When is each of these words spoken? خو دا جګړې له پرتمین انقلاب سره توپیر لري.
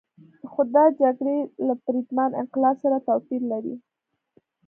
خو 0.51 0.61
دا 0.75 0.85
جګړې 1.01 1.37
له 1.67 1.73
پرتمین 1.85 2.31
انقلاب 2.41 2.75
سره 2.83 2.97
توپیر 3.07 3.41
لري. 3.51 3.75